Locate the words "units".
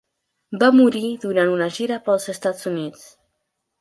2.73-3.05